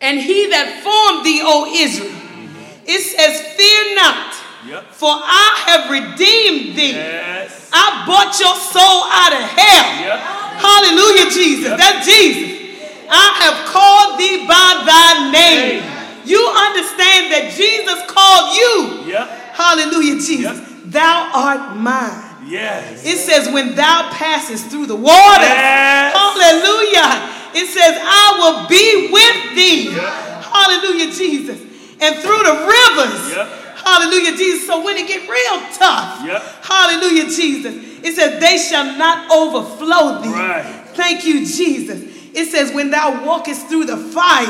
[0.00, 2.10] and he that formed thee, O Israel.
[2.10, 2.84] Mm-hmm.
[2.86, 4.34] It says, Fear not,
[4.68, 4.92] Yep.
[4.92, 6.92] for I have redeemed thee.
[6.92, 7.61] Yes.
[7.72, 9.88] I bought your soul out of hell.
[10.04, 10.18] Yep.
[10.60, 11.72] Hallelujah, Jesus.
[11.76, 12.52] That's Jesus.
[13.10, 15.82] I have called thee by thy name.
[16.24, 19.10] You understand that Jesus called you.
[19.10, 19.28] Yep.
[19.56, 20.58] Hallelujah, Jesus.
[20.60, 20.68] Yep.
[20.92, 22.46] Thou art mine.
[22.46, 23.04] Yes.
[23.06, 26.12] It says, when thou passest through the water, Yes.
[26.12, 27.10] hallelujah.
[27.54, 29.94] It says, I will be with thee.
[29.94, 30.44] Yep.
[30.44, 31.60] Hallelujah, Jesus.
[32.00, 33.48] And through the rivers, Yep.
[33.84, 34.66] Hallelujah, Jesus.
[34.66, 36.42] So when it get real tough, Yep.
[36.64, 37.74] hallelujah, Jesus.
[38.02, 40.28] It says, they shall not overflow thee.
[40.30, 40.64] Right.
[40.94, 42.02] Thank you, Jesus.
[42.34, 44.46] It says, when thou walkest through the fire,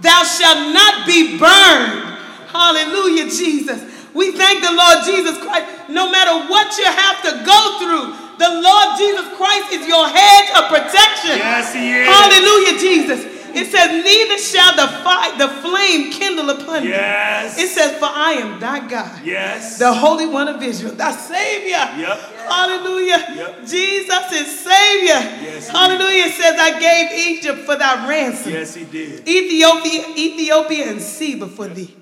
[0.00, 2.08] thou shalt not be burned.
[2.48, 3.80] Hallelujah, Jesus.
[4.14, 5.88] We thank the Lord Jesus Christ.
[5.88, 10.50] No matter what you have to go through, the Lord Jesus Christ is your hedge
[10.56, 11.38] of protection.
[11.38, 12.08] Yes, he is.
[12.08, 13.31] Hallelujah, Jesus.
[13.54, 16.90] It says, neither shall the fire, the flame kindle upon you.
[16.90, 17.58] Yes.
[17.58, 19.78] It says, for I am thy God Yes.
[19.78, 21.70] the Holy One of Israel, thy Savior.
[22.00, 22.18] Yep.
[22.48, 23.24] Hallelujah.
[23.36, 23.60] Yep.
[23.66, 25.20] Jesus is Savior.
[25.42, 26.24] Yes, Hallelujah.
[26.26, 28.52] It says, I gave Egypt for thy ransom.
[28.52, 29.28] Yes, he did.
[29.28, 31.94] Ethiopia, Ethiopia and Seba for thee.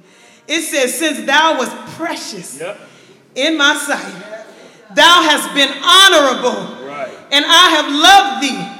[0.48, 2.78] It says, since thou was precious Yep.
[3.34, 4.14] in my sight,
[4.94, 7.12] thou hast been honorable, Right.
[7.30, 8.76] and I have loved thee.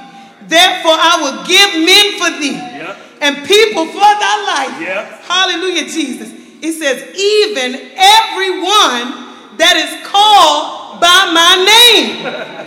[0.47, 2.97] Therefore, I will give men for thee Yep.
[3.21, 4.81] and people for thy life.
[4.81, 5.21] Yep.
[5.23, 6.29] Hallelujah, Jesus.
[6.61, 12.21] It says, even everyone that is called by my name.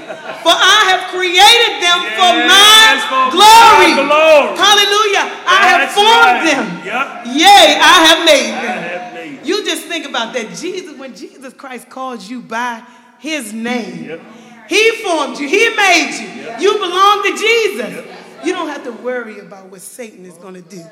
[0.45, 3.97] For I have created them for my for glory.
[3.97, 4.53] glory.
[4.61, 5.25] Hallelujah.
[5.47, 6.45] I have formed right.
[6.45, 6.85] them.
[6.85, 7.35] Yep.
[7.35, 8.83] Yea, I have made them.
[8.83, 9.47] have made.
[9.47, 10.55] You just think about that.
[10.55, 12.83] Jesus, when Jesus Christ calls you by
[13.21, 14.21] his name.
[14.69, 16.29] He formed you, he made you.
[16.61, 18.05] You belong to Jesus.
[18.45, 20.85] You don't have to worry about what Satan is going to do.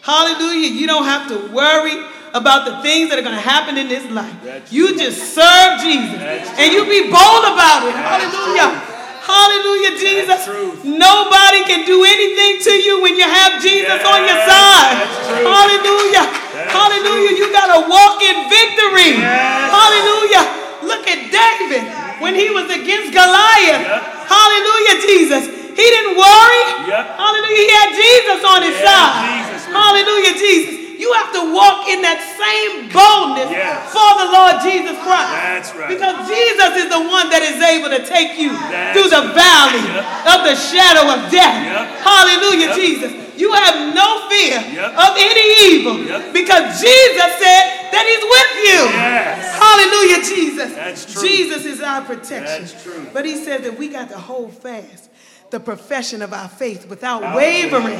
[0.00, 0.68] Hallelujah.
[0.68, 1.96] You don't have to worry
[2.34, 4.36] about the things that are going to happen in this life.
[4.42, 7.96] That's you just serve Jesus That's and you be bold about it.
[7.96, 8.94] That's Hallelujah.
[9.24, 10.44] Hallelujah, Jesus.
[10.84, 15.08] Nobody can do anything to you when you have Jesus on your side.
[15.40, 16.28] Hallelujah.
[16.68, 17.32] Hallelujah.
[17.32, 19.16] You got to walk in victory.
[19.16, 19.72] Yes.
[19.72, 20.63] Hallelujah.
[20.84, 21.84] Look at David
[22.20, 23.82] when he was against Goliath.
[23.84, 24.02] Yep.
[24.28, 25.44] Hallelujah, Jesus.
[25.74, 26.64] He didn't worry.
[26.86, 27.04] Yep.
[27.18, 27.56] Hallelujah.
[27.58, 29.14] He had Jesus on his Yeah, side.
[29.50, 29.62] Jesus.
[29.72, 30.74] Hallelujah, Jesus.
[30.94, 33.92] You have to walk in that same boldness Yes.
[33.92, 35.32] for the Lord Jesus Christ.
[35.36, 35.90] That's right.
[35.90, 39.82] Because Jesus is the one that is able to take you That's through the valley
[39.84, 40.32] Yep.
[40.32, 41.60] of the shadow of death.
[42.00, 42.72] Hallelujah.
[42.78, 43.12] Jesus.
[43.36, 44.62] You have no fear
[44.94, 45.98] of any evil
[46.32, 48.80] because Jesus said that He's with you.
[48.98, 49.54] Yes.
[49.62, 50.74] Hallelujah, Jesus.
[50.74, 51.22] That's true.
[51.28, 52.44] Jesus is our protection.
[52.66, 53.06] That's true.
[53.12, 55.10] But He said that we got to hold fast
[55.50, 57.98] the profession of our faith without wavering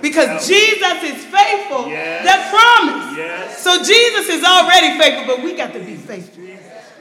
[0.00, 2.24] because Jesus is faithful Yes.
[2.24, 3.16] that promise.
[3.18, 3.62] Yes.
[3.64, 6.44] So Jesus is already faithful, but we got to be faithful.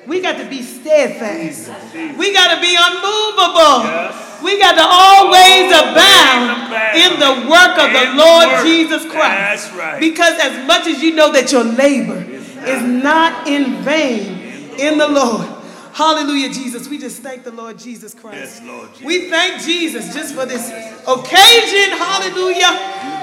[0.07, 1.69] We got to be steadfast.
[2.17, 3.85] We got to be unmovable.
[3.85, 4.41] Yes.
[4.43, 8.63] We got to always Always abound abound in the work of the Lord work.
[8.65, 9.71] Jesus Christ.
[9.73, 9.99] Right.
[9.99, 14.39] Because as much as you know that your labor is not in vain
[14.79, 15.47] in the Lord.
[15.93, 16.87] Hallelujah, Jesus.
[16.87, 18.37] We just thank the Lord Jesus Christ.
[18.37, 19.05] Yes, Lord Jesus.
[19.05, 20.69] We thank Jesus just for this
[21.05, 21.97] occasion.
[21.97, 22.71] Hallelujah.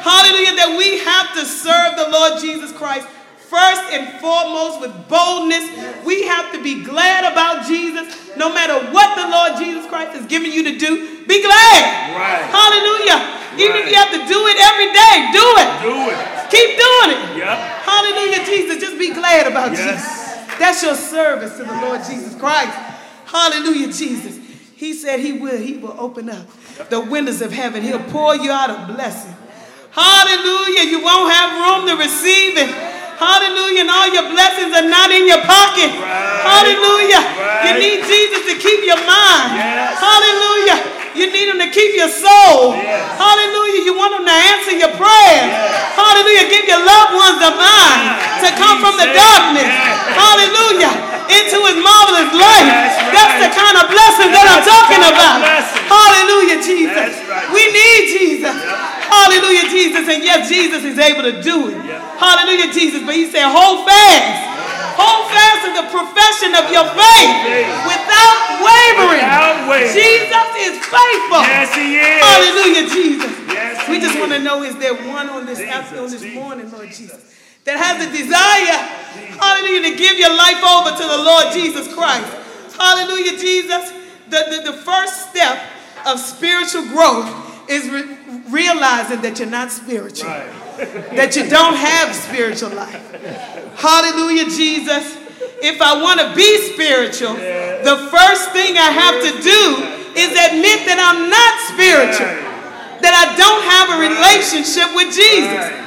[0.05, 0.55] Hallelujah.
[0.55, 3.09] That we have to serve the Lord Jesus Christ
[3.49, 5.65] first and foremost with boldness.
[6.05, 8.05] We have to be glad about Jesus.
[8.37, 11.83] No matter what the Lord Jesus Christ has given you to do, be glad.
[12.15, 12.45] Right.
[12.45, 13.19] Hallelujah.
[13.19, 13.61] Right.
[13.61, 15.69] Even if you have to do it every day, do it.
[15.83, 16.19] Do it.
[16.53, 17.39] Keep doing it.
[17.43, 17.59] Yep.
[17.89, 18.79] Hallelujah, Jesus.
[18.81, 19.81] Just be glad about Yes.
[19.81, 20.59] Jesus.
[20.59, 22.77] That's your service to the Lord Jesus Christ.
[23.27, 24.39] Hallelujah, Jesus.
[24.77, 25.59] He said he will.
[25.59, 26.47] He will open up
[26.89, 27.83] the windows of heaven.
[27.83, 29.35] He'll pour you out a blessing.
[29.91, 30.85] Hallelujah.
[30.89, 31.51] You won't have
[31.83, 32.71] room to receive it.
[33.19, 33.83] Hallelujah.
[33.83, 35.91] And all your blessings are not in your pocket.
[35.91, 36.43] Right.
[36.47, 37.23] Hallelujah.
[37.67, 39.59] You need Jesus to keep your mind.
[39.59, 39.99] Yes.
[39.99, 40.98] Hallelujah.
[41.17, 42.77] You need him to keep your soul.
[42.77, 43.01] Yes.
[43.17, 43.81] Hallelujah.
[43.85, 45.51] You want him to answer your prayers.
[45.97, 46.51] Hallelujah.
[46.51, 48.03] Give your loved ones a mind
[48.45, 49.69] to come from the darkness.
[49.69, 50.17] Yes.
[50.17, 50.93] Hallelujah.
[51.29, 52.69] Into his marvelous light.
[52.73, 53.13] That's right.
[53.13, 55.45] That's the kind of blessing that I'm talking about.
[55.85, 57.21] Hallelujah, Jesus.
[57.29, 57.53] Right.
[57.53, 58.57] We need Jesus.
[59.09, 60.05] Hallelujah, Jesus.
[60.09, 61.77] And yes, Jesus is able to do it.
[62.17, 63.05] Hallelujah, Jesus.
[63.05, 64.58] But he said, hold fast.
[64.99, 67.35] Hold fast to the profession of your faith
[67.87, 69.23] without wavering.
[69.23, 69.95] Without wavering.
[69.95, 71.43] Jesus is faithful.
[71.47, 72.19] Yes, he is.
[72.19, 73.33] Hallelujah, Jesus.
[73.47, 74.21] Yes, we just is.
[74.21, 76.35] want to know is there one on this Jesus, afternoon, this Jesus.
[76.35, 77.23] morning, Lord Jesus,
[77.65, 78.79] that has a desire,
[79.39, 82.27] hallelujah, to give your life over to the Lord Jesus Christ.
[82.75, 83.93] Hallelujah, Jesus.
[84.29, 85.63] The, the, the first step
[86.07, 87.27] of spiritual growth
[87.71, 88.19] is re-
[88.51, 90.51] realizing that you're not spiritual, Right.
[91.15, 93.03] That you don't have spiritual life.
[93.75, 95.19] Hallelujah, Jesus.
[95.61, 99.61] If I want to be spiritual, the first thing I have to do
[100.15, 102.31] is admit that I'm not spiritual,
[103.03, 105.87] that I don't have a relationship with Jesus.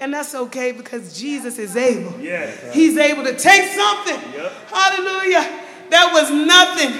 [0.00, 2.20] And that's okay because Jesus is able.
[2.20, 2.74] Yes.
[2.74, 4.18] He's able to take something,
[4.70, 5.42] hallelujah,
[5.90, 6.94] that was nothing,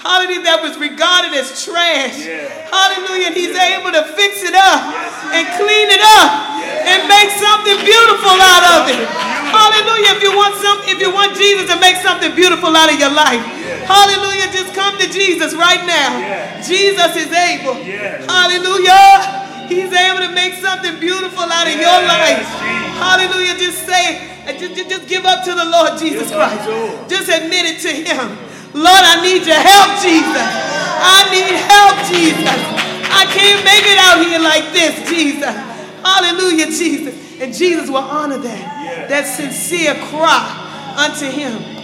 [0.00, 2.16] hallelujah, that was regarded as trash.
[2.24, 2.48] Yeah.
[2.72, 3.30] Hallelujah.
[3.32, 6.30] And he's able to fix it up Yes, and clean it up
[6.88, 9.00] and make something beautiful out of it.
[9.52, 10.16] Hallelujah.
[10.16, 13.12] If you want some, if you want Jesus to make something beautiful out of your
[13.12, 13.42] life,
[13.84, 16.18] hallelujah, just come to Jesus right now.
[16.18, 16.60] Yeah.
[16.62, 17.76] Jesus is able.
[18.26, 19.68] Hallelujah.
[19.68, 22.42] He's able to make something beautiful out of your life.
[22.98, 23.54] Hallelujah.
[23.58, 24.18] Just say,
[24.58, 26.64] just, just- give up to the Lord Jesus Christ.
[27.08, 28.49] Just admit it to Him.
[28.74, 30.46] Lord, I need your help, Jesus.
[31.02, 32.60] I need help, Jesus.
[33.10, 35.54] I can't make it out here like this, Jesus.
[36.04, 37.40] Hallelujah, Jesus.
[37.40, 40.44] And Jesus will honor that, that sincere cry
[40.96, 41.76] unto Him.